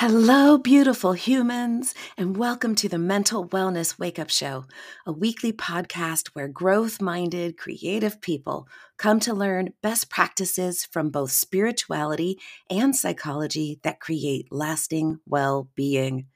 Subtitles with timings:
[0.00, 4.64] Hello, beautiful humans, and welcome to the Mental Wellness Wake Up Show,
[5.04, 8.66] a weekly podcast where growth minded, creative people
[8.96, 12.40] come to learn best practices from both spirituality
[12.70, 16.28] and psychology that create lasting well being.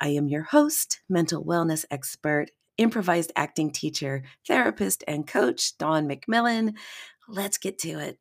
[0.00, 6.74] I am your host, mental wellness expert, improvised acting teacher, therapist, and coach, Dawn McMillan.
[7.28, 8.18] Let's get to it.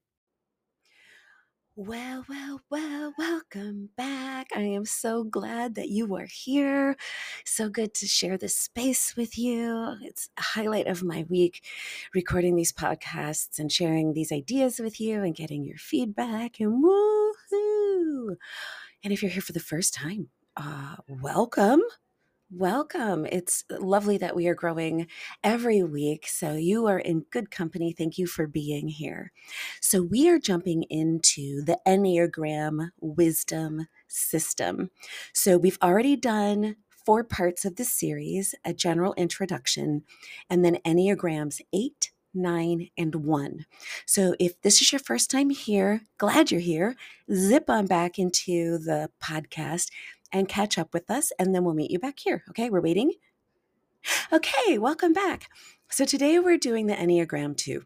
[1.78, 4.48] Well, well, well, welcome back.
[4.56, 6.96] I am so glad that you are here.
[7.44, 9.96] So good to share this space with you.
[10.02, 11.66] It's a highlight of my week
[12.14, 18.38] recording these podcasts and sharing these ideas with you and getting your feedback and woohoo.
[19.04, 21.82] And if you're here for the first time, uh, welcome.
[22.52, 23.26] Welcome.
[23.26, 25.08] It's lovely that we are growing
[25.44, 26.28] every week.
[26.28, 27.92] So you are in good company.
[27.92, 29.32] Thank you for being here.
[29.82, 34.92] So we are jumping into the Enneagram Wisdom System.
[35.34, 40.04] So we've already done four parts of the series a general introduction,
[40.48, 43.66] and then Enneagrams 8, nine, and one.
[44.06, 46.96] So if this is your first time here, glad you're here.
[47.34, 49.90] Zip on back into the podcast
[50.32, 52.44] and catch up with us, and then we'll meet you back here.
[52.50, 53.14] Okay, we're waiting.
[54.32, 55.50] Okay, welcome back.
[55.90, 57.84] So today we're doing the Enneagram 2.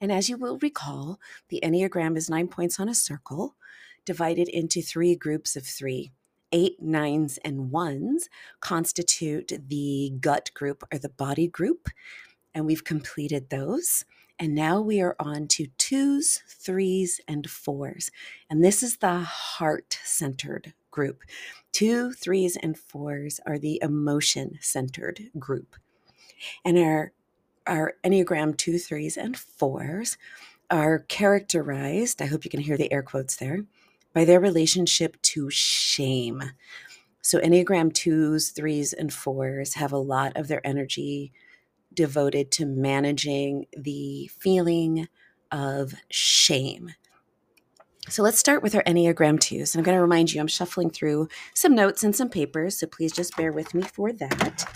[0.00, 3.56] And as you will recall, the Enneagram is nine points on a circle
[4.04, 6.12] divided into three groups of three.
[6.52, 8.28] Eight, nines, and ones
[8.60, 11.88] constitute the gut group or the body group.
[12.54, 14.04] And we've completed those.
[14.38, 18.10] And now we are on to twos, threes, and fours.
[18.50, 21.22] And this is the heart centered group.
[21.72, 25.76] Two, threes, and fours are the emotion centered group.
[26.64, 27.12] And our,
[27.66, 30.18] our Enneagram two, threes, and fours
[30.70, 33.64] are characterized, I hope you can hear the air quotes there,
[34.12, 36.42] by their relationship to shame.
[37.22, 41.32] So Enneagram twos, threes, and fours have a lot of their energy
[41.96, 45.08] devoted to managing the feeling
[45.50, 46.92] of shame.
[48.08, 49.74] So let's start with our Enneagram 2s.
[49.74, 52.78] And I'm going to remind you, I'm shuffling through some notes and some papers.
[52.78, 54.72] So please just bear with me for that.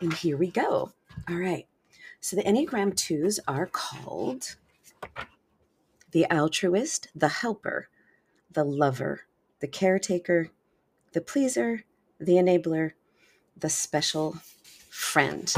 [0.00, 0.92] And here we go.
[1.28, 1.66] All right.
[2.20, 4.54] So the Enneagram 2s are called
[6.12, 7.88] the altruist, the helper,
[8.48, 9.22] the lover,
[9.60, 10.50] the caretaker,
[11.12, 11.84] the pleaser,
[12.20, 12.92] the enabler,
[13.56, 14.36] the special
[14.88, 15.52] friend.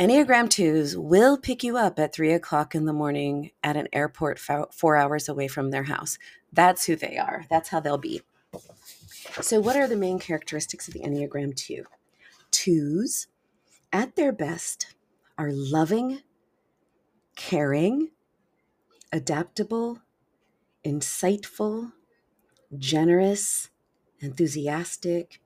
[0.00, 4.38] Enneagram 2s will pick you up at three o'clock in the morning at an airport
[4.38, 6.16] four hours away from their house.
[6.50, 7.44] That's who they are.
[7.50, 8.22] That's how they'll be.
[9.42, 11.84] So, what are the main characteristics of the Enneagram 2?
[12.50, 13.26] Twos,
[13.92, 14.94] at their best,
[15.36, 16.20] are loving,
[17.36, 18.08] caring,
[19.12, 20.00] adaptable,
[20.82, 21.92] insightful,
[22.78, 23.68] generous,
[24.20, 25.42] enthusiastic,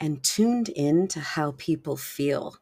[0.00, 2.56] and tuned in to how people feel.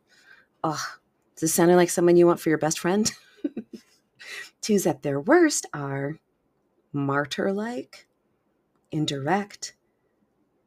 [0.64, 0.96] Oh,
[1.38, 3.12] does this sound like someone you want for your best friend?
[4.60, 6.18] Twos at their worst are
[6.92, 8.08] martyr like,
[8.90, 9.76] indirect,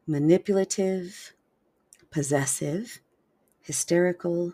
[0.07, 1.33] manipulative,
[2.09, 3.01] possessive,
[3.59, 4.53] hysterical,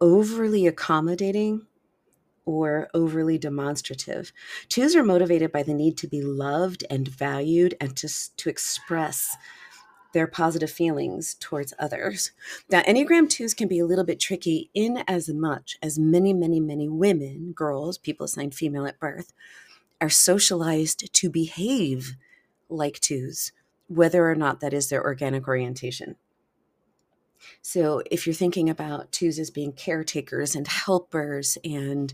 [0.00, 1.66] overly accommodating,
[2.44, 4.32] or overly demonstrative.
[4.68, 9.36] Twos are motivated by the need to be loved and valued and to, to express
[10.14, 12.32] their positive feelings towards others.
[12.70, 16.60] Now, Enneagram 2s can be a little bit tricky in as much as many, many,
[16.60, 19.34] many women, girls, people assigned female at birth,
[20.00, 22.16] are socialized to behave
[22.70, 23.52] like twos,
[23.88, 26.16] whether or not that is their organic orientation.
[27.62, 32.12] So, if you're thinking about twos as being caretakers and helpers and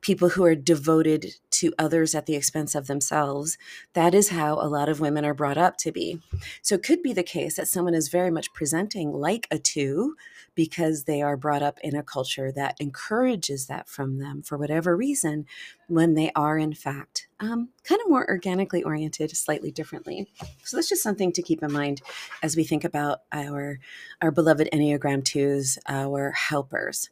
[0.00, 3.58] people who are devoted to others at the expense of themselves,
[3.94, 6.20] that is how a lot of women are brought up to be.
[6.62, 10.14] So, it could be the case that someone is very much presenting like a two
[10.54, 14.96] because they are brought up in a culture that encourages that from them for whatever
[14.96, 15.46] reason,
[15.86, 20.28] when they are, in fact, um, kind of more organically oriented, slightly differently.
[20.64, 22.00] So that's just something to keep in mind
[22.42, 23.80] as we think about our
[24.22, 27.10] our beloved Enneagram twos, our helpers.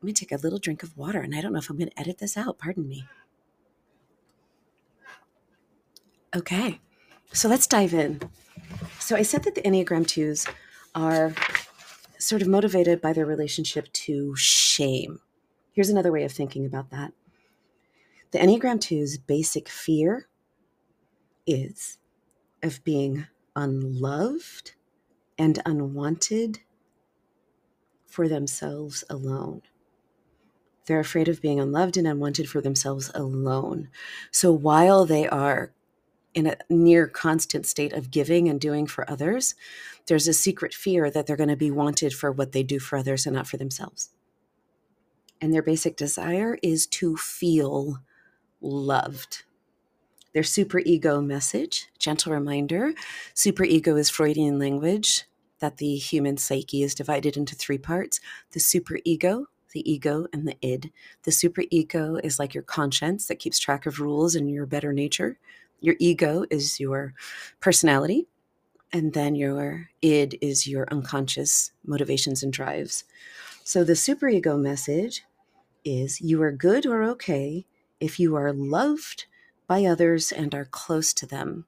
[0.00, 1.90] Let me take a little drink of water, and I don't know if I'm going
[1.90, 2.58] to edit this out.
[2.58, 3.06] Pardon me.
[6.34, 6.80] Okay,
[7.32, 8.20] so let's dive in.
[9.00, 10.46] So I said that the Enneagram twos
[10.94, 11.34] are
[12.18, 15.20] sort of motivated by their relationship to shame.
[15.72, 17.12] Here's another way of thinking about that.
[18.32, 20.28] The Enneagram 2's basic fear
[21.46, 21.98] is
[22.62, 24.72] of being unloved
[25.38, 26.60] and unwanted
[28.06, 29.62] for themselves alone.
[30.86, 33.88] They're afraid of being unloved and unwanted for themselves alone.
[34.30, 35.72] So while they are
[36.34, 39.54] in a near constant state of giving and doing for others,
[40.06, 42.98] there's a secret fear that they're going to be wanted for what they do for
[42.98, 44.10] others and not for themselves.
[45.40, 48.00] And their basic desire is to feel
[48.66, 49.44] loved.
[50.34, 52.92] Their superego message, gentle reminder
[53.34, 55.24] superego is Freudian language
[55.60, 58.20] that the human psyche is divided into three parts
[58.52, 60.92] the superego, the ego, and the id.
[61.22, 65.38] The superego is like your conscience that keeps track of rules and your better nature.
[65.80, 67.14] Your ego is your
[67.60, 68.26] personality.
[68.92, 73.04] And then your id is your unconscious motivations and drives.
[73.64, 75.24] So the superego message
[75.84, 77.66] is you are good or okay
[78.00, 79.26] if you are loved
[79.66, 81.66] by others and are close to them.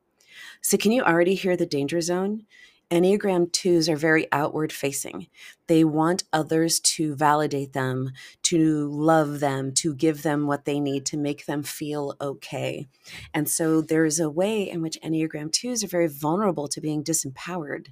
[0.60, 2.46] So, can you already hear the danger zone?
[2.90, 5.26] Enneagram 2s are very outward facing.
[5.66, 8.12] They want others to validate them,
[8.44, 12.88] to love them, to give them what they need to make them feel okay.
[13.34, 17.88] And so there's a way in which Enneagram 2s are very vulnerable to being disempowered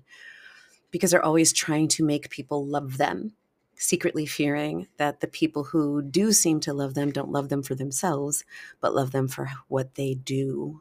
[0.90, 3.34] because they're always trying to make people love them,
[3.76, 7.74] secretly fearing that the people who do seem to love them don't love them for
[7.74, 8.44] themselves,
[8.80, 10.80] but love them for what they do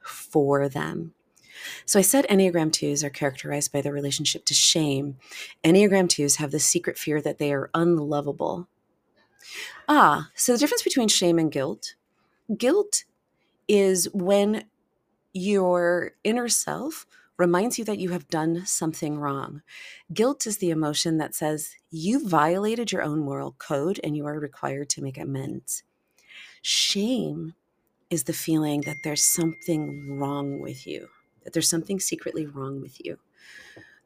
[0.00, 1.14] for them.
[1.86, 5.16] So I said Enneagram 2s are characterized by their relationship to shame.
[5.62, 8.68] Enneagram 2s have the secret fear that they are unlovable.
[9.88, 11.94] Ah, so the difference between shame and guilt
[12.56, 13.04] guilt
[13.68, 14.64] is when
[15.32, 19.62] your inner self reminds you that you have done something wrong.
[20.12, 24.38] Guilt is the emotion that says you violated your own moral code and you are
[24.38, 25.82] required to make amends.
[26.62, 27.54] Shame
[28.10, 31.08] is the feeling that there's something wrong with you
[31.44, 33.18] that there's something secretly wrong with you.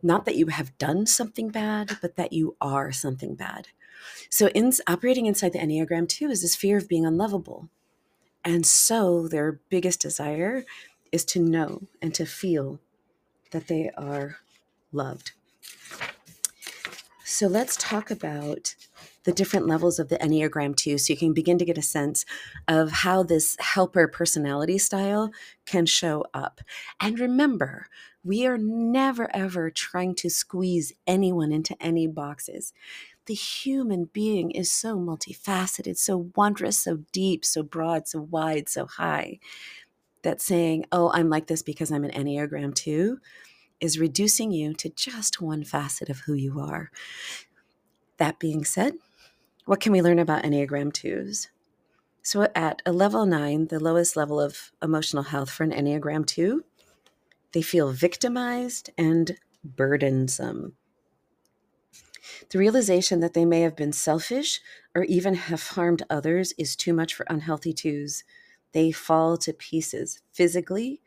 [0.03, 3.69] Not that you have done something bad, but that you are something bad.
[4.31, 7.69] So, in, operating inside the Enneagram two is this fear of being unlovable.
[8.45, 10.65] And so, their biggest desire
[11.11, 12.79] is to know and to feel
[13.51, 14.37] that they are
[14.93, 15.33] loved.
[17.25, 18.75] So, let's talk about
[19.25, 22.25] the different levels of the Enneagram two, so you can begin to get a sense
[22.67, 25.31] of how this helper personality style
[25.67, 26.63] can show up.
[26.99, 27.89] And remember,
[28.25, 32.73] we are never ever trying to squeeze anyone into any boxes.
[33.27, 38.87] The human being is so multifaceted, so wondrous, so deep, so broad, so wide, so
[38.87, 39.39] high
[40.29, 43.19] that saying, oh, I'm like this because I'm an Enneagram 2
[43.81, 46.91] is reducing you to just one facet of who you are.
[48.19, 48.95] That being said,
[49.65, 51.49] what can we learn about Enneagram 2s?
[52.21, 56.63] So, at a level nine, the lowest level of emotional health for an Enneagram 2,
[57.53, 60.75] they feel victimized and burdensome.
[62.51, 64.61] The realization that they may have been selfish
[64.95, 68.25] or even have harmed others is too much for unhealthy twos.
[68.73, 71.01] They fall to pieces physically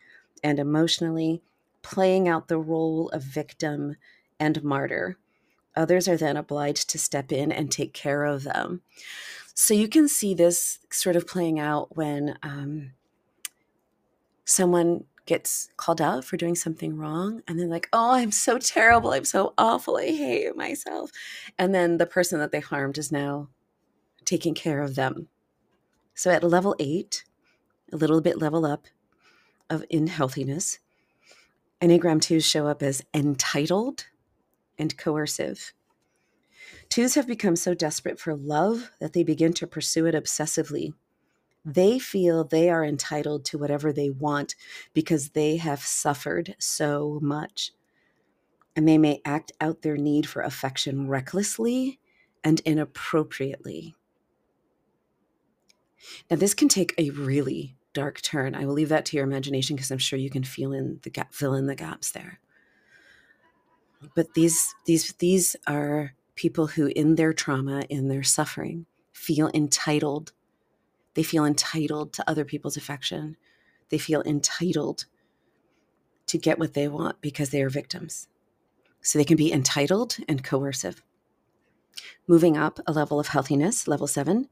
[0.44, 1.42] and emotionally,
[1.82, 3.96] playing out the role of victim
[4.40, 5.18] and martyr.
[5.76, 8.82] Others are then obliged to step in and take care of them.
[9.54, 12.92] So you can see this sort of playing out when um,
[14.46, 19.12] someone gets called out for doing something wrong and they're like, oh, I'm so terrible.
[19.12, 19.98] I'm so awful.
[19.98, 21.12] I hate myself.
[21.58, 23.50] And then the person that they harmed is now
[24.26, 25.28] taking care of them.
[26.16, 27.24] So at level eight,
[27.92, 28.88] a little bit level up
[29.70, 30.80] of in healthiness,
[31.82, 34.06] Enneagram 2s show up as entitled
[34.78, 35.74] and coercive.
[36.90, 40.94] Twos have become so desperate for love that they begin to pursue it obsessively.
[41.64, 44.56] They feel they are entitled to whatever they want
[44.94, 47.72] because they have suffered so much.
[48.76, 52.00] And they may act out their need for affection recklessly
[52.44, 53.96] and inappropriately.
[56.30, 58.56] Now, this can take a really dark turn.
[58.56, 61.10] I will leave that to your imagination because I'm sure you can feel in the
[61.10, 62.40] gap, fill in the gaps there.
[64.16, 70.32] But these these these are people who in their trauma in their suffering feel entitled.
[71.14, 73.38] They feel entitled to other people's affection.
[73.90, 75.06] They feel entitled
[76.28, 78.28] to get what they want because they are victims.
[79.02, 81.04] So they can be entitled and coercive.
[82.28, 84.48] Moving up a level of healthiness level 7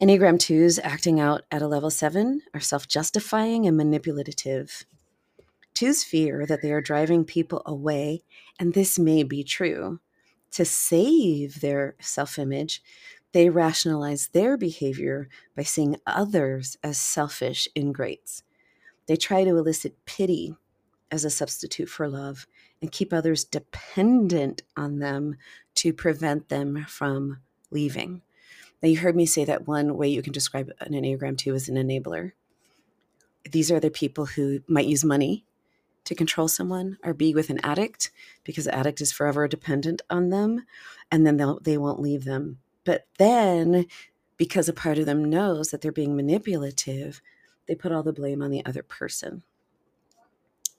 [0.00, 4.84] enneagram 2s acting out at a level 7 are self-justifying and manipulative
[5.76, 8.22] Twos fear that they are driving people away,
[8.58, 10.00] and this may be true.
[10.52, 12.82] To save their self image,
[13.32, 18.42] they rationalize their behavior by seeing others as selfish ingrates.
[19.06, 20.54] They try to elicit pity
[21.10, 22.46] as a substitute for love
[22.80, 25.36] and keep others dependent on them
[25.74, 28.22] to prevent them from leaving.
[28.82, 31.68] Now, you heard me say that one way you can describe an Enneagram 2 is
[31.68, 32.32] an enabler
[33.52, 35.44] these are the people who might use money
[36.04, 38.10] to control someone or be with an addict
[38.44, 40.64] because the addict is forever dependent on them
[41.10, 42.58] and then they'll, they won't leave them.
[42.84, 43.86] But then,
[44.36, 47.20] because a part of them knows that they're being manipulative,
[47.66, 49.42] they put all the blame on the other person.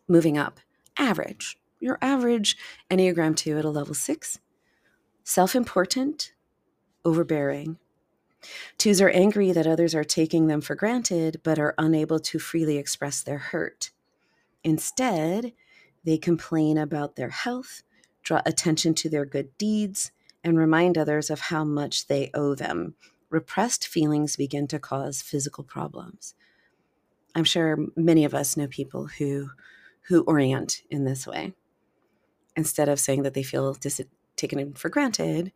[0.08, 0.60] Moving up,
[0.98, 1.58] average.
[1.80, 2.58] Your average
[2.90, 4.40] Enneagram 2 at a level 6.
[5.24, 6.32] Self important,
[7.04, 7.78] overbearing.
[8.78, 12.78] Twos are angry that others are taking them for granted but are unable to freely
[12.78, 13.92] express their hurt.
[14.64, 15.54] Instead,
[16.04, 17.84] they complain about their health,
[18.24, 20.12] draw attention to their good deeds,
[20.44, 22.96] and remind others of how much they owe them.
[23.30, 26.36] Repressed feelings begin to cause physical problems.
[27.36, 29.50] I'm sure many of us know people who
[30.04, 31.54] who orient in this way.
[32.56, 34.02] Instead of saying that they feel dis-
[34.38, 35.52] taken for granted,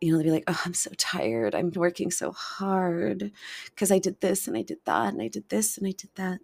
[0.00, 1.54] you know, they'll be like, "Oh, I'm so tired.
[1.54, 3.32] I'm working so hard
[3.66, 6.10] because I did this and I did that and I did this and I did
[6.16, 6.40] that."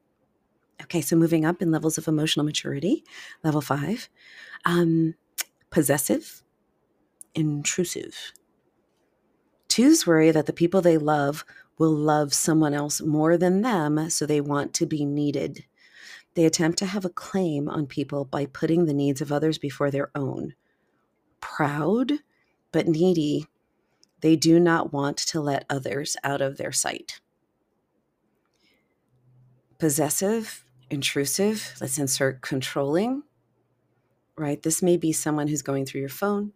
[0.83, 3.05] Okay, so moving up in levels of emotional maturity,
[3.45, 4.09] level five,
[4.65, 5.15] um,
[5.71, 6.43] possessive,
[7.35, 8.33] intrusive.
[9.69, 11.45] Twos worry that the people they love
[11.79, 15.65] will love someone else more than them, so they want to be needed.
[16.35, 19.91] They attempt to have a claim on people by putting the needs of others before
[19.91, 20.55] their own.
[21.41, 22.13] Proud,
[22.73, 23.47] but needy,
[24.21, 27.21] they do not want to let others out of their sight.
[29.79, 33.23] Possessive, intrusive, let's insert controlling,
[34.37, 34.63] right?
[34.63, 36.53] This may be someone who's going through your phone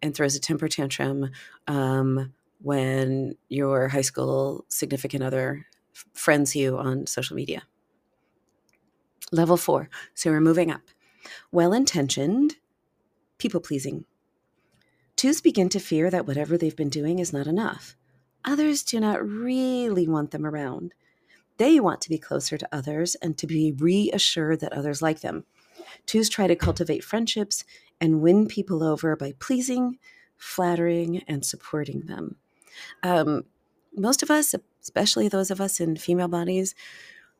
[0.00, 1.30] and throws a temper tantrum
[1.66, 5.66] um, when your high school significant other
[6.14, 7.62] friends you on social media.
[9.32, 9.90] Level four.
[10.14, 10.82] So we're moving up.
[11.50, 12.56] Well intentioned,
[13.38, 14.04] people pleasing.
[15.18, 17.96] Twos begin to fear that whatever they've been doing is not enough.
[18.44, 20.94] Others do not really want them around.
[21.56, 25.44] They want to be closer to others and to be reassured that others like them.
[26.06, 27.64] Twos try to cultivate friendships
[28.00, 29.98] and win people over by pleasing,
[30.36, 32.36] flattering, and supporting them.
[33.02, 33.42] Um,
[33.96, 36.76] most of us, especially those of us in female bodies,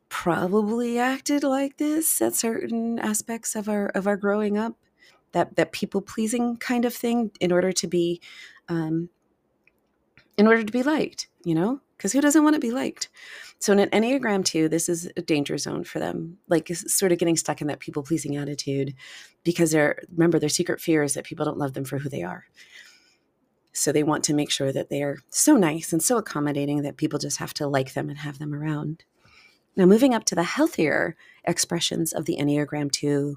[0.08, 4.74] probably acted like this at certain aspects of our of our growing up
[5.32, 8.20] that that people pleasing kind of thing in order to be
[8.68, 9.08] um,
[10.36, 11.80] in order to be liked you know?
[11.96, 13.08] Because who doesn't want to be liked?
[13.58, 17.18] So in an enneagram 2 this is a danger zone for them like sort of
[17.18, 18.94] getting stuck in that people pleasing attitude
[19.42, 22.22] because they're remember their secret fear is that people don't love them for who they
[22.22, 22.44] are.
[23.72, 26.96] So they want to make sure that they are so nice and so accommodating that
[26.96, 29.04] people just have to like them and have them around.
[29.76, 33.36] Now, moving up to the healthier expressions of the Enneagram 2,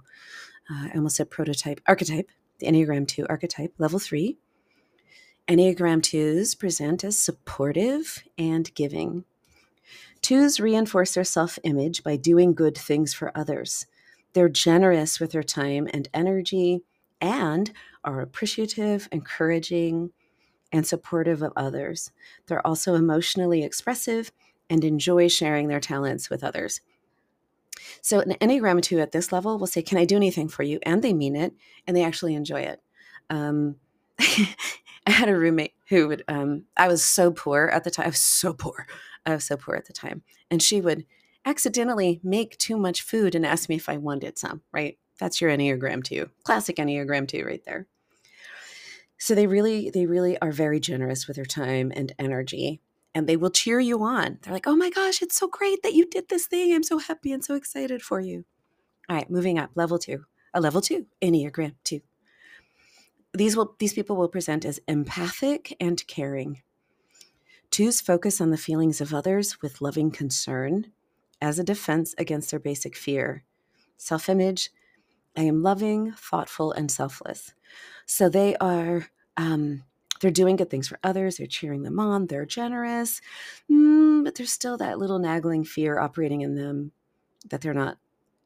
[0.69, 4.37] uh, I almost said prototype, archetype, the Enneagram 2 archetype, level 3.
[5.47, 9.25] Enneagram 2s present as supportive and giving.
[10.21, 13.87] Twos reinforce their self image by doing good things for others.
[14.33, 16.81] They're generous with their time and energy
[17.19, 17.71] and
[18.03, 20.11] are appreciative, encouraging,
[20.71, 22.11] and supportive of others.
[22.47, 24.31] They're also emotionally expressive
[24.69, 26.81] and enjoy sharing their talents with others.
[28.01, 30.79] So, an Enneagram 2 at this level will say, Can I do anything for you?
[30.83, 31.53] And they mean it
[31.87, 32.81] and they actually enjoy it.
[33.29, 33.75] Um,
[34.19, 38.05] I had a roommate who would, um, I was so poor at the time.
[38.05, 38.85] I was so poor.
[39.25, 40.21] I was so poor at the time.
[40.49, 41.05] And she would
[41.45, 44.97] accidentally make too much food and ask me if I wanted some, right?
[45.19, 46.29] That's your Enneagram 2.
[46.43, 47.87] Classic Enneagram 2 right there.
[49.17, 52.81] So they really, they really are very generous with their time and energy
[53.13, 54.39] and they will cheer you on.
[54.41, 56.73] They're like, oh my gosh, it's so great that you did this thing.
[56.73, 58.45] I'm so happy and so excited for you.
[59.09, 62.01] All right, moving up, level two, a level two, Enneagram two.
[63.33, 66.61] These will these people will present as empathic and caring.
[67.69, 70.91] Twos focus on the feelings of others with loving concern
[71.41, 73.43] as a defense against their basic fear.
[73.97, 74.71] Self image,
[75.37, 77.53] I am loving, thoughtful, and selfless.
[78.05, 79.83] So they are um,
[80.21, 83.21] they're doing good things for others, they're cheering them on, they're generous,
[83.69, 86.91] mm, but there's still that little nagging fear operating in them
[87.49, 87.97] that they're not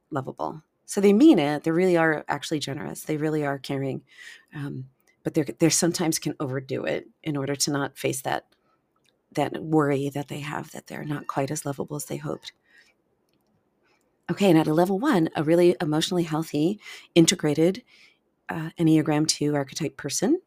[0.09, 0.63] lovable.
[0.85, 1.63] So they mean it.
[1.63, 3.03] They really are actually generous.
[3.03, 4.03] They really are caring,
[4.53, 4.85] um,
[5.23, 8.45] but they they sometimes can overdo it in order to not face that
[9.31, 12.53] that worry that they have that they're not quite as lovable as they hoped.
[14.31, 16.79] Okay, and at a level one, a really emotionally healthy,
[17.13, 17.83] integrated
[18.49, 20.39] uh, Enneagram 2 archetype person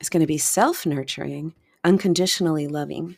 [0.00, 3.16] is going to be self nurturing, unconditionally loving.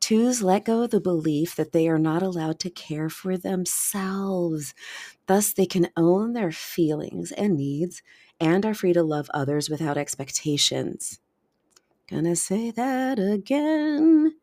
[0.00, 4.72] Twos let go of the belief that they are not allowed to care for themselves.
[5.26, 8.02] Thus, they can own their feelings and needs
[8.40, 11.20] and are free to love others without expectations.
[12.08, 14.37] Gonna say that again.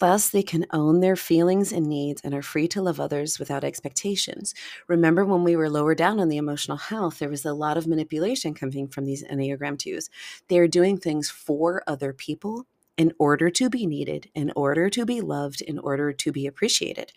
[0.00, 3.62] Thus, they can own their feelings and needs and are free to love others without
[3.62, 4.52] expectations.
[4.88, 7.86] Remember when we were lower down on the emotional health, there was a lot of
[7.86, 10.10] manipulation coming from these Enneagram 2s.
[10.48, 15.06] They are doing things for other people in order to be needed, in order to
[15.06, 17.12] be loved, in order to be appreciated.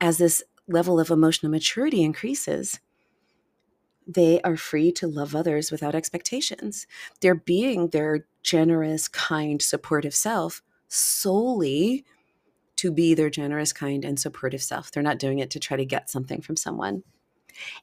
[0.00, 2.80] As this level of emotional maturity increases,
[4.06, 6.86] they are free to love others without expectations.
[7.20, 12.04] They're being their generous, kind, supportive self solely
[12.76, 14.90] to be their generous, kind, and supportive self.
[14.90, 17.02] They're not doing it to try to get something from someone.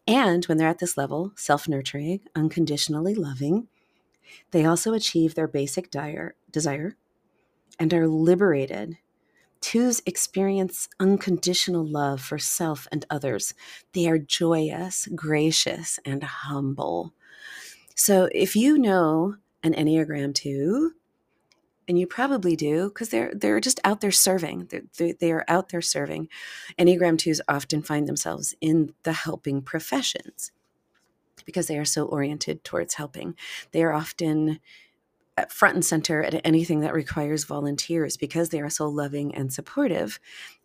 [0.07, 3.67] And when they're at this level, self nurturing, unconditionally loving,
[4.51, 6.95] they also achieve their basic dire, desire
[7.79, 8.97] and are liberated.
[9.61, 13.53] Twos experience unconditional love for self and others.
[13.93, 17.13] They are joyous, gracious, and humble.
[17.95, 20.93] So if you know an Enneagram 2,
[21.89, 24.69] and you probably do because they're they're just out there serving.
[24.69, 26.29] They're, they are out there serving.
[26.77, 30.51] Enneagram twos often find themselves in the helping professions
[31.45, 33.35] because they are so oriented towards helping.
[33.71, 34.59] They are often
[35.35, 39.51] uh, front and center at anything that requires volunteers because they are so loving and
[39.51, 40.19] supportive.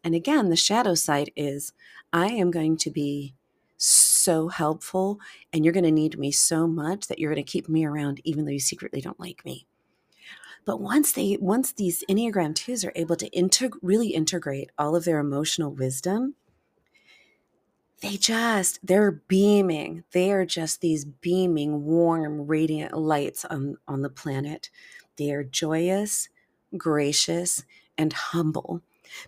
[0.04, 1.72] And again, the shadow side is
[2.12, 3.34] I am going to be
[3.78, 5.20] so helpful
[5.54, 8.20] and you're going to need me so much that you're going to keep me around
[8.24, 9.66] even though you secretly don't like me.
[10.64, 15.04] But once they once these Enneagram 2s are able to integ- really integrate all of
[15.04, 16.34] their emotional wisdom,
[18.00, 20.04] they just they're beaming.
[20.12, 24.70] They are just these beaming, warm, radiant lights on on the planet.
[25.16, 26.28] They are joyous,
[26.76, 27.64] gracious,
[27.96, 28.82] and humble.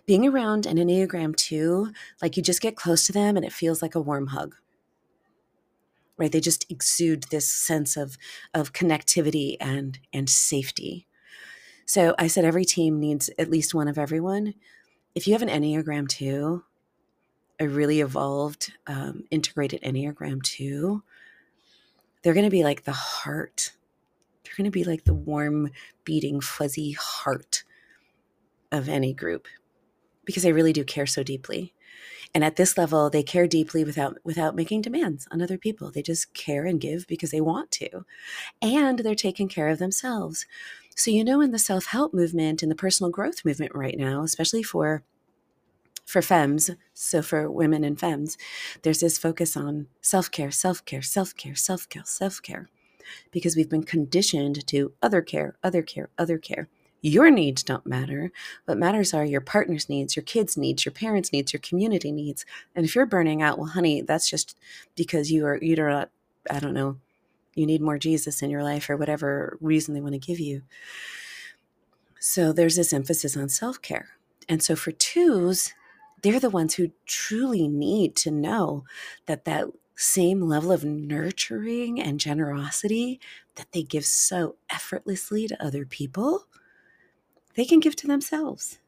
[0.05, 1.91] Being around an Enneagram 2,
[2.21, 4.55] like you just get close to them and it feels like a warm hug
[6.17, 8.17] right they just exude this sense of
[8.53, 11.06] of connectivity and and safety
[11.87, 14.55] so I said every team needs at least one of everyone.
[15.15, 16.61] If you have an Enneagram 2,
[17.61, 21.01] a really evolved, um, integrated Enneagram 2,
[22.21, 23.71] they're going to be like the heart.
[24.43, 25.71] They're going to be like the warm,
[26.03, 27.63] beating, fuzzy heart
[28.69, 29.47] of any group
[30.25, 31.73] because they really do care so deeply.
[32.35, 35.89] And at this level, they care deeply without without making demands on other people.
[35.89, 38.05] They just care and give because they want to.
[38.61, 40.45] And they're taking care of themselves.
[40.97, 44.23] So, you know, in the self help movement and the personal growth movement right now,
[44.23, 45.03] especially for
[46.05, 48.35] for femmes, so for women and femmes,
[48.81, 52.67] there's this focus on self care, self care, self care, self care, self care,
[53.31, 56.67] because we've been conditioned to other care, other care, other care.
[57.01, 58.31] Your needs don't matter.
[58.65, 62.43] What matters are your partner's needs, your kids' needs, your parents' needs, your community needs.
[62.75, 64.57] And if you're burning out, well, honey, that's just
[64.95, 66.09] because you are you're not,
[66.49, 66.97] I don't know,
[67.57, 70.61] you need more Jesus in your life or whatever reason they want to give you.
[72.19, 74.09] So there's this emphasis on self care.
[74.49, 75.73] And so for twos,
[76.21, 78.83] they're the ones who truly need to know
[79.25, 83.19] that that same level of nurturing and generosity
[83.55, 86.45] that they give so effortlessly to other people,
[87.55, 88.79] they can give to themselves.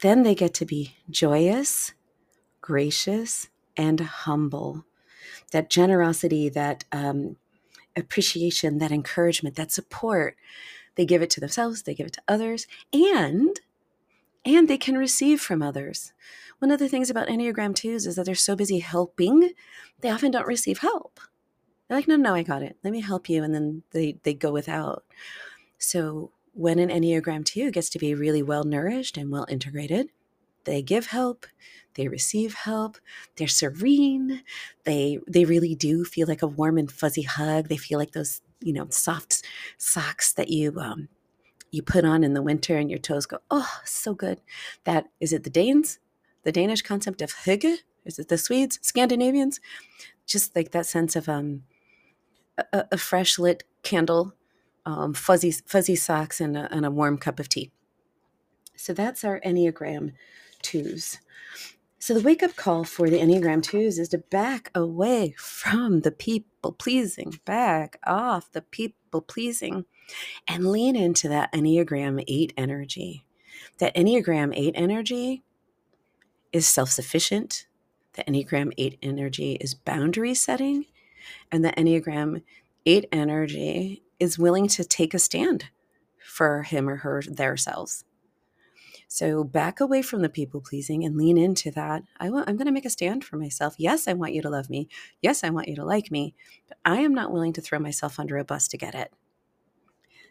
[0.00, 1.92] Then they get to be joyous,
[2.60, 4.84] gracious, and humble
[5.52, 7.36] that generosity, that um,
[7.96, 10.36] appreciation, that encouragement, that support.
[10.94, 13.60] They give it to themselves, they give it to others, and
[14.44, 16.12] and they can receive from others.
[16.58, 19.50] One of the things about Enneagram 2s is that they're so busy helping,
[20.00, 21.20] they often don't receive help.
[21.86, 22.76] They're like, no, no, I got it.
[22.82, 23.42] Let me help you.
[23.42, 25.04] And then they, they go without.
[25.78, 30.10] So when an Enneagram 2 gets to be really well nourished and well integrated,
[30.68, 31.46] they give help,
[31.94, 32.96] they receive help
[33.36, 34.42] they're serene
[34.84, 38.40] they they really do feel like a warm and fuzzy hug they feel like those
[38.60, 39.42] you know soft
[39.78, 41.08] socks that you um
[41.70, 44.40] you put on in the winter and your toes go oh so good.
[44.84, 45.98] That is it the danes?
[46.44, 47.78] The danish concept of hygge?
[48.04, 48.78] Is it the swedes?
[48.80, 49.60] Scandinavians?
[50.24, 51.64] Just like that sense of um
[52.72, 54.34] a, a fresh lit candle
[54.86, 57.70] um, fuzzy fuzzy socks and a, and a warm cup of tea.
[58.76, 60.12] So that's our enneagram
[60.62, 61.18] twos
[62.00, 66.12] so the wake up call for the Enneagram 2s is to back away from the
[66.12, 69.84] people pleasing, back off the people pleasing,
[70.46, 73.24] and lean into that Enneagram 8 energy.
[73.78, 75.42] That Enneagram 8 energy
[76.52, 77.66] is self sufficient.
[78.14, 80.86] The Enneagram 8 energy is boundary setting.
[81.50, 82.42] And the Enneagram
[82.86, 85.66] 8 energy is willing to take a stand
[86.24, 88.04] for him or her, their selves.
[89.10, 92.02] So back away from the people pleasing and lean into that.
[92.20, 93.74] I want, I'm going to make a stand for myself.
[93.78, 94.86] Yes, I want you to love me.
[95.22, 96.34] Yes, I want you to like me,
[96.68, 99.12] but I am not willing to throw myself under a bus to get it.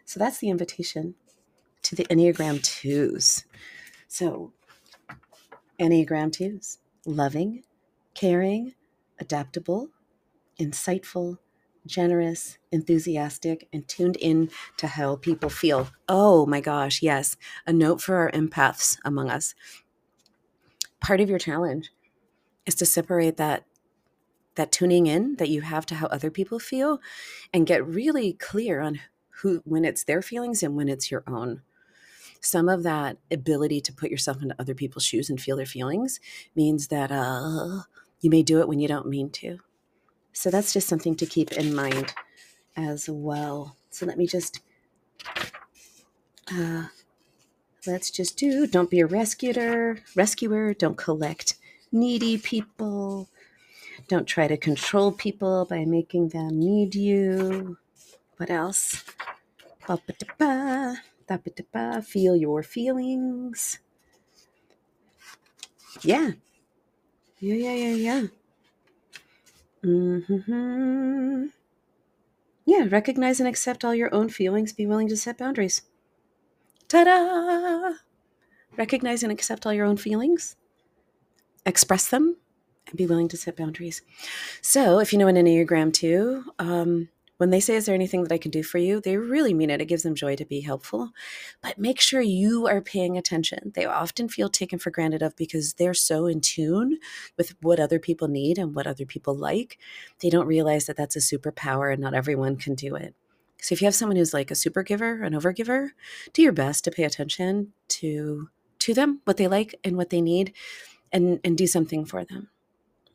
[0.04, 1.16] So that's the invitation
[1.82, 3.44] to the Enneagram 2s.
[4.06, 4.52] So,
[5.78, 7.64] Enneagram 2s loving,
[8.14, 8.74] caring,
[9.18, 9.88] adaptable,
[10.60, 11.38] insightful,
[11.88, 15.88] generous, enthusiastic, and tuned in to how people feel.
[16.08, 17.36] Oh my gosh, yes.
[17.66, 19.54] A note for our empaths among us.
[21.00, 21.90] Part of your challenge
[22.66, 23.64] is to separate that
[24.54, 27.00] that tuning in that you have to how other people feel
[27.54, 28.98] and get really clear on
[29.40, 31.62] who when it's their feelings and when it's your own
[32.40, 36.20] some of that ability to put yourself into other people's shoes and feel their feelings
[36.54, 37.82] means that uh,
[38.20, 39.58] you may do it when you don't mean to
[40.38, 42.14] so that's just something to keep in mind
[42.76, 44.60] as well so let me just
[46.52, 46.84] uh,
[47.86, 51.54] let's just do don't be a rescuer rescuer don't collect
[51.92, 53.28] needy people
[54.08, 57.76] don't try to control people by making them need you.
[58.36, 59.04] What else?
[62.02, 63.78] Feel your feelings.
[66.02, 66.32] Yeah.
[67.40, 68.26] Yeah, yeah, yeah, yeah.
[69.84, 71.46] Mm-hmm.
[72.66, 74.72] Yeah, recognize and accept all your own feelings.
[74.72, 75.82] Be willing to set boundaries.
[76.88, 77.94] Ta da!
[78.76, 80.56] Recognize and accept all your own feelings.
[81.64, 82.36] Express them
[82.86, 84.02] and be willing to set boundaries.
[84.60, 88.32] So, if you know an Enneagram 2, um, when they say, Is there anything that
[88.32, 89.00] I can do for you?
[89.00, 89.80] they really mean it.
[89.80, 91.10] It gives them joy to be helpful.
[91.62, 93.72] But make sure you are paying attention.
[93.74, 96.98] They often feel taken for granted of because they're so in tune
[97.36, 99.78] with what other people need and what other people like.
[100.20, 103.14] They don't realize that that's a superpower and not everyone can do it.
[103.60, 105.90] So, if you have someone who's like a super giver, an overgiver,
[106.32, 110.20] do your best to pay attention to to them, what they like and what they
[110.20, 110.52] need,
[111.12, 112.50] and and do something for them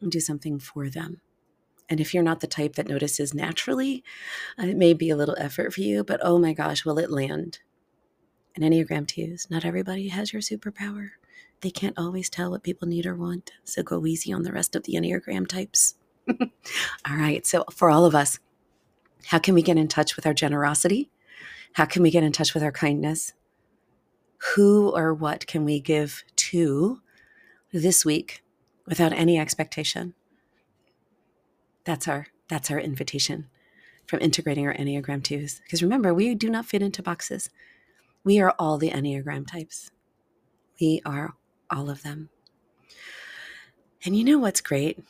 [0.01, 1.21] and do something for them.
[1.89, 4.03] And if you're not the type that notices naturally,
[4.57, 7.11] uh, it may be a little effort for you, but oh my gosh, will it
[7.11, 7.59] land?
[8.55, 11.09] And Enneagram 2s, not everybody has your superpower.
[11.61, 13.51] They can't always tell what people need or want.
[13.63, 15.95] So go easy on the rest of the Enneagram types.
[16.29, 17.45] all right.
[17.45, 18.39] So, for all of us,
[19.25, 21.09] how can we get in touch with our generosity?
[21.73, 23.33] How can we get in touch with our kindness?
[24.55, 27.01] Who or what can we give to
[27.73, 28.43] this week
[28.85, 30.13] without any expectation.
[31.85, 33.47] That's our that's our invitation
[34.05, 35.61] from integrating our Enneagram 2s.
[35.63, 37.49] Because remember, we do not fit into boxes.
[38.23, 39.91] We are all the Enneagram types.
[40.79, 41.33] We are
[41.69, 42.29] all of them.
[44.05, 45.03] And you know what's great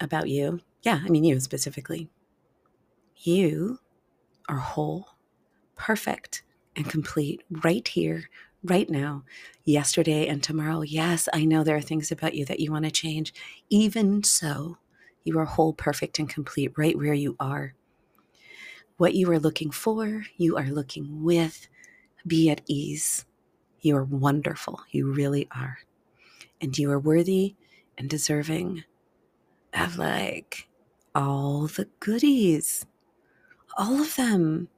[0.00, 0.60] about you?
[0.82, 2.08] Yeah, I mean you specifically.
[3.16, 3.78] You
[4.48, 5.06] are whole,
[5.76, 6.42] perfect,
[6.74, 8.28] and complete right here,
[8.64, 9.24] right now,
[9.64, 10.82] yesterday and tomorrow.
[10.82, 13.32] Yes, I know there are things about you that you want to change.
[13.70, 14.78] Even so,
[15.24, 17.74] you are whole, perfect, and complete right where you are.
[18.96, 21.68] What you are looking for, you are looking with.
[22.26, 23.24] Be at ease.
[23.80, 24.80] You are wonderful.
[24.90, 25.78] You really are.
[26.60, 27.56] And you are worthy
[27.98, 28.84] and deserving
[29.74, 30.68] of like
[31.14, 32.86] all the goodies,
[33.76, 34.68] all of them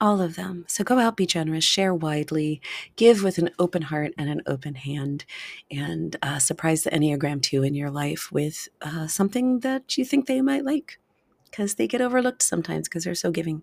[0.00, 0.64] all of them.
[0.68, 2.60] So go out, be generous, share widely,
[2.96, 5.24] give with an open heart and an open hand,
[5.70, 10.26] and uh, surprise the Enneagram 2 in your life with uh, something that you think
[10.26, 10.98] they might like
[11.44, 13.62] because they get overlooked sometimes because they're so giving.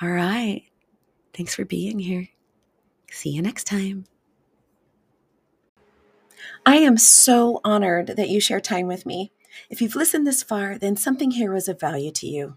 [0.00, 0.64] All right.
[1.34, 2.28] Thanks for being here.
[3.10, 4.06] See you next time.
[6.64, 9.32] I am so honored that you share time with me.
[9.68, 12.56] If you've listened this far, then something here was of value to you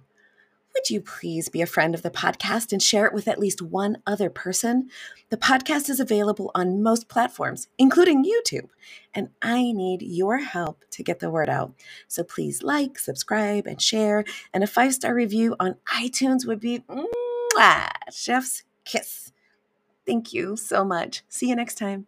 [0.75, 3.61] would you please be a friend of the podcast and share it with at least
[3.61, 4.89] one other person?
[5.29, 8.67] The podcast is available on most platforms, including YouTube,
[9.13, 11.73] and I need your help to get the word out.
[12.07, 14.25] So please like, subscribe, and share.
[14.53, 19.31] And a five star review on iTunes would be mwah, chef's kiss.
[20.05, 21.23] Thank you so much.
[21.29, 22.07] See you next time.